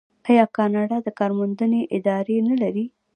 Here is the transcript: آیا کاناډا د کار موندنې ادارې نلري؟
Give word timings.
آیا 0.29 0.45
کاناډا 0.57 0.97
د 1.05 1.07
کار 1.19 1.31
موندنې 1.37 1.81
ادارې 1.97 2.37
نلري؟ 2.47 2.85